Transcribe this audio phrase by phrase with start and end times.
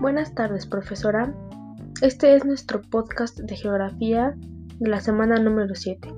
[0.00, 1.34] Buenas tardes, profesora.
[2.02, 4.36] Este es nuestro podcast de geografía
[4.78, 6.14] de la semana número 7.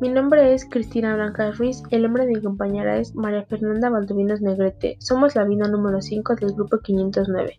[0.00, 4.40] Mi nombre es Cristina Blanca Ruiz el nombre de mi compañera es María Fernanda Valdovinos
[4.40, 4.96] Negrete.
[5.00, 7.58] Somos la vino número 5 del grupo 509.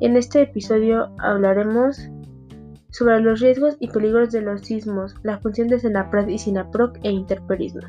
[0.00, 2.08] En este episodio hablaremos
[2.90, 7.10] sobre los riesgos y peligros de los sismos, la función de Senapred y Sinaproc e
[7.10, 7.82] interperismo.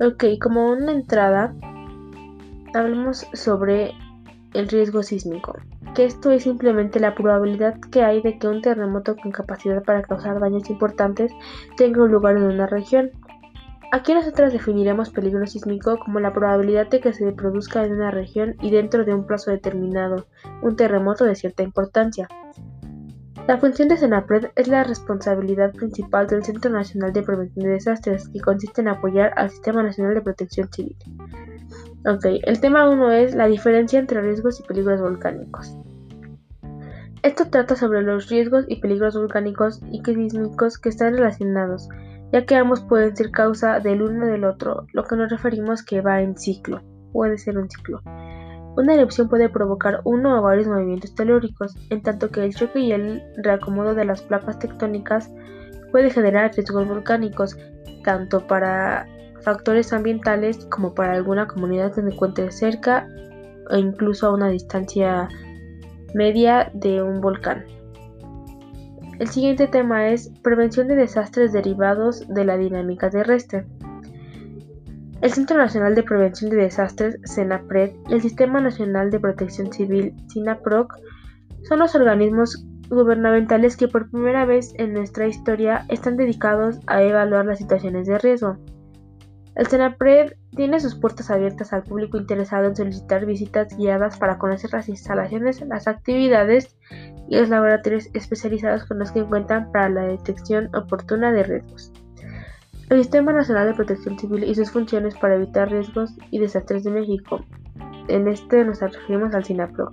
[0.00, 1.54] Ok, como una entrada,
[2.74, 3.92] hablemos sobre
[4.54, 5.54] el riesgo sísmico,
[5.94, 10.02] que esto es simplemente la probabilidad que hay de que un terremoto con capacidad para
[10.02, 11.32] causar daños importantes
[11.76, 13.10] tenga un lugar en una región.
[13.90, 18.54] Aquí nosotros definiremos peligro sísmico como la probabilidad de que se produzca en una región
[18.60, 20.26] y dentro de un plazo determinado
[20.62, 22.28] un terremoto de cierta importancia.
[23.48, 28.28] La función de SENAPRED es la responsabilidad principal del Centro Nacional de Prevención de Desastres,
[28.28, 30.98] que consiste en apoyar al Sistema Nacional de Protección Civil.
[32.08, 35.76] Ok, el tema 1 es la diferencia entre riesgos y peligros volcánicos.
[37.22, 41.90] Esto trata sobre los riesgos y peligros volcánicos y sísmicos que están relacionados,
[42.32, 46.00] ya que ambos pueden ser causa del uno del otro, lo que nos referimos que
[46.00, 46.80] va en ciclo,
[47.12, 48.00] puede ser un ciclo.
[48.78, 52.92] Una erupción puede provocar uno o varios movimientos telúricos, en tanto que el choque y
[52.92, 55.30] el reacomodo de las placas tectónicas
[55.92, 57.58] puede generar riesgos volcánicos,
[58.02, 59.06] tanto para
[59.42, 63.06] factores ambientales como para alguna comunidad que se encuentre cerca
[63.70, 65.28] o incluso a una distancia
[66.14, 67.64] media de un volcán.
[69.18, 73.66] El siguiente tema es prevención de desastres derivados de la dinámica terrestre.
[75.20, 80.14] El Centro Nacional de Prevención de Desastres, CENAPRED, y el Sistema Nacional de Protección Civil,
[80.28, 80.94] SINAPROC,
[81.64, 87.46] son los organismos gubernamentales que por primera vez en nuestra historia están dedicados a evaluar
[87.46, 88.56] las situaciones de riesgo.
[89.58, 94.72] El CENAPRED tiene sus puertas abiertas al público interesado en solicitar visitas guiadas para conocer
[94.72, 96.76] las instalaciones, las actividades
[97.28, 101.92] y los laboratorios especializados con los que cuentan para la detección oportuna de riesgos.
[102.88, 106.92] El Sistema Nacional de Protección Civil y sus funciones para evitar riesgos y desastres de
[106.92, 107.44] México.
[108.06, 109.90] En este nos referimos al SINAPROC,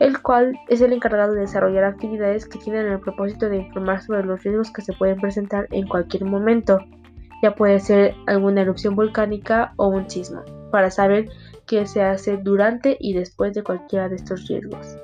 [0.00, 4.24] el cual es el encargado de desarrollar actividades que tienen el propósito de informar sobre
[4.24, 6.80] los riesgos que se pueden presentar en cualquier momento
[7.42, 11.28] ya puede ser alguna erupción volcánica o un sismo, para saber
[11.66, 14.96] qué se hace durante y después de cualquiera de estos riesgos.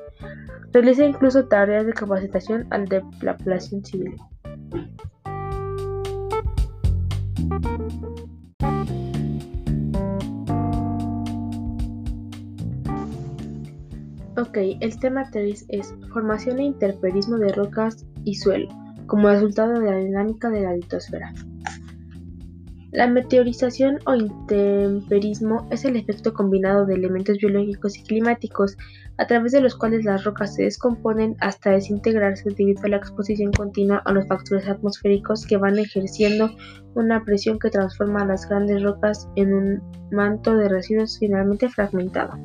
[0.72, 4.16] Realiza incluso tareas de capacitación al de la población civil.
[14.38, 18.68] Ok, el tema 3 es formación e interferismo de rocas y suelo,
[19.06, 21.32] como resultado de la dinámica de la litosfera.
[22.96, 28.74] La meteorización o intemperismo es el efecto combinado de elementos biológicos y climáticos,
[29.18, 33.52] a través de los cuales las rocas se descomponen hasta desintegrarse debido a la exposición
[33.52, 36.50] continua a los factores atmosféricos que van ejerciendo
[36.94, 42.38] una presión que transforma a las grandes rocas en un manto de residuos finalmente fragmentado.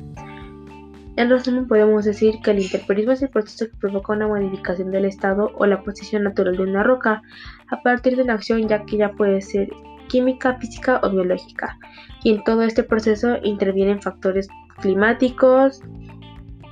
[1.16, 5.06] En resumen, podemos decir que el interperismo es el proceso que provoca una modificación del
[5.06, 7.22] estado o la posición natural de una roca
[7.70, 9.70] a partir de una acción ya que ya puede ser
[10.12, 11.78] química, física o biológica.
[12.22, 14.46] Y en todo este proceso intervienen factores
[14.80, 15.80] climáticos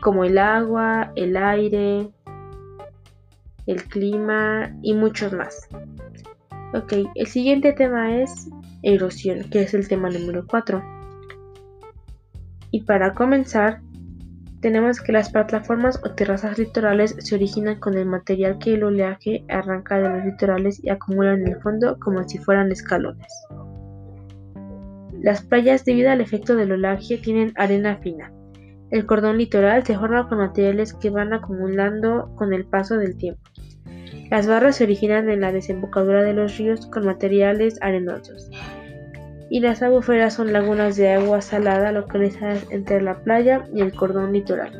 [0.01, 2.11] como el agua, el aire,
[3.67, 5.69] el clima y muchos más.
[6.75, 8.49] Ok, el siguiente tema es
[8.83, 10.83] erosión, que es el tema número 4.
[12.71, 13.81] Y para comenzar,
[14.61, 19.45] tenemos que las plataformas o terrazas litorales se originan con el material que el oleaje
[19.49, 23.33] arranca de los litorales y acumula en el fondo como si fueran escalones.
[25.23, 28.33] Las playas debido al efecto del oleaje tienen arena fina.
[28.91, 33.43] El cordón litoral se forma con materiales que van acumulando con el paso del tiempo.
[34.31, 38.51] Las barras se originan en la desembocadura de los ríos con materiales arenosos
[39.51, 44.33] y las albuferas son lagunas de agua salada localizadas entre la playa y el cordón
[44.33, 44.73] litoral.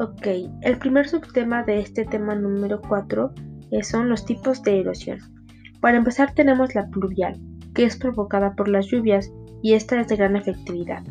[0.00, 0.26] Ok,
[0.62, 3.32] el primer subtema de este tema número 4
[3.82, 5.18] son los tipos de erosión.
[5.80, 7.38] Para empezar tenemos la pluvial,
[7.74, 9.30] que es provocada por las lluvias
[9.62, 11.02] y esta es de gran efectividad.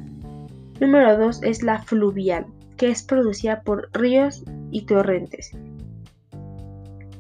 [0.80, 2.46] Número 2 es la fluvial,
[2.80, 5.52] que es producida por ríos y torrentes.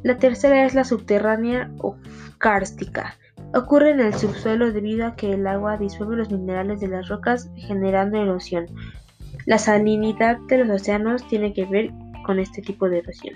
[0.03, 1.97] La tercera es la subterránea o
[2.37, 3.17] kárstica.
[3.53, 7.51] Ocurre en el subsuelo debido a que el agua disuelve los minerales de las rocas
[7.55, 8.67] generando erosión.
[9.45, 11.91] La salinidad de los océanos tiene que ver
[12.25, 13.35] con este tipo de erosión.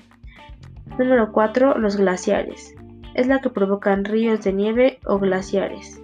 [0.98, 1.78] Número 4.
[1.78, 2.74] Los glaciares.
[3.16, 6.02] es la que provocan ríos de nieve o glaciares.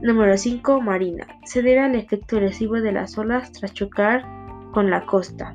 [0.00, 0.80] Número 5.
[0.80, 1.26] Marina.
[1.44, 4.37] Se debe al efecto lesivo de las olas tras chocar
[4.72, 5.52] con la costa.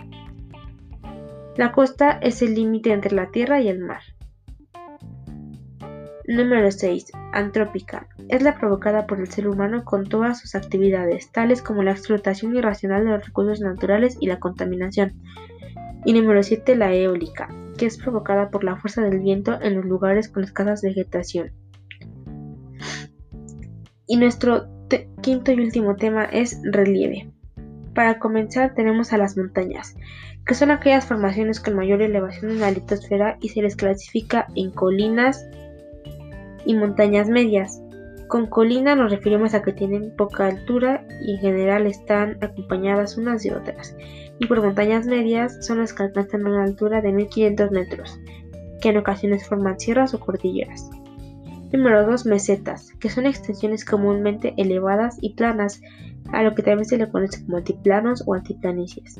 [1.55, 4.01] La costa es el límite entre la tierra y el mar.
[6.25, 7.11] Número 6.
[7.33, 8.07] Antrópica.
[8.29, 12.55] Es la provocada por el ser humano con todas sus actividades, tales como la explotación
[12.55, 15.21] irracional de los recursos naturales y la contaminación.
[16.05, 16.77] Y número 7.
[16.77, 20.75] La eólica, que es provocada por la fuerza del viento en los lugares con escasa
[20.81, 21.51] vegetación.
[24.07, 24.67] Y nuestro
[25.21, 27.32] quinto y último tema es relieve.
[27.93, 29.95] Para comenzar tenemos a las montañas,
[30.45, 34.71] que son aquellas formaciones con mayor elevación en la litosfera y se les clasifica en
[34.71, 35.45] colinas,
[36.65, 37.81] y montañas medias.
[38.27, 43.43] Con colina nos referimos a que tienen poca altura y en general están acompañadas unas
[43.43, 43.95] de otras.
[44.39, 48.19] Y por montañas medias son las que alcanzan una altura de 1500 metros,
[48.81, 50.89] que en ocasiones forman sierras o cordilleras.
[51.71, 52.25] Número 2.
[52.25, 55.81] Mesetas, que son extensiones comúnmente elevadas y planas,
[56.31, 59.19] a lo que también se le conoce como altiplanos o altiplanicies.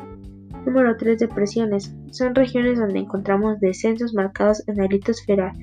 [0.66, 1.20] Número 3.
[1.20, 1.94] Depresiones.
[2.12, 5.54] Son regiones donde encontramos descensos marcados en la litosfera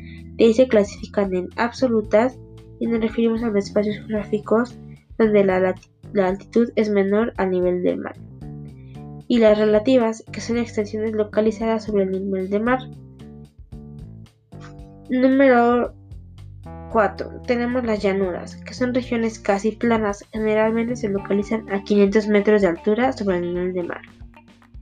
[0.40, 2.38] de ahí se clasifican en absolutas
[2.78, 4.74] y nos referimos a los espacios geográficos
[5.18, 5.74] donde la,
[6.26, 8.16] altitud es menor al nivel del mar.
[9.28, 12.78] Y las relativas, que son extensiones localizadas sobre el nivel del mar.
[15.10, 15.92] Número
[16.90, 17.42] 4.
[17.46, 22.68] Tenemos las llanuras, que son regiones casi planas, generalmente se localizan a 500 metros de
[22.68, 24.02] altura sobre el nivel del mar.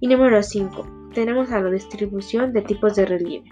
[0.01, 1.11] Y número 5.
[1.15, 3.51] Tenemos a la distribución de tipos de relieve.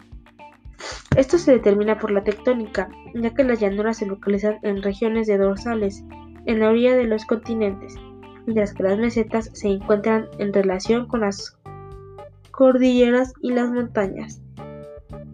[1.16, 5.38] Esto se determina por la tectónica, ya que las llanuras se localizan en regiones de
[5.38, 6.04] dorsales,
[6.46, 7.94] en la orilla de los continentes,
[8.46, 11.58] mientras que las mesetas se encuentran en relación con las
[12.50, 14.40] cordilleras y las montañas,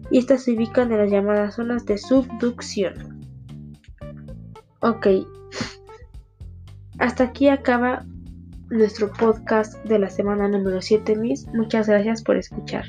[0.09, 3.12] y estas se ubican en las llamadas zonas de subducción.
[4.85, 5.07] Ok,
[6.99, 8.05] hasta aquí acaba
[8.69, 11.47] nuestro podcast de la semana número 7, Miss.
[11.53, 12.83] Muchas gracias por escuchar.